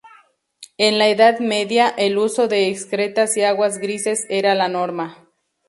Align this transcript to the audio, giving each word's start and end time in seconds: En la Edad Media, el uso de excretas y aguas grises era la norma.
En 0.79 0.97
la 0.97 1.09
Edad 1.09 1.37
Media, 1.41 1.87
el 1.89 2.17
uso 2.17 2.47
de 2.47 2.69
excretas 2.69 3.37
y 3.37 3.43
aguas 3.43 3.77
grises 3.77 4.25
era 4.29 4.55
la 4.55 4.67
norma. 4.67 5.29